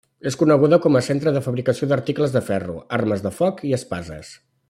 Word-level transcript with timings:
És 0.29 0.35
coneguda 0.43 0.79
com 0.85 0.95
a 0.99 1.01
centre 1.07 1.33
de 1.35 1.43
fabricació 1.49 1.89
d'articles 1.91 2.35
de 2.37 2.43
ferro, 2.49 2.79
armes 2.99 3.23
de 3.27 3.35
focs 3.37 3.69
i 3.73 3.77
espases. 3.79 4.35